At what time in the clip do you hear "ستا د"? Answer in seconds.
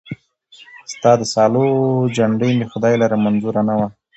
0.91-1.23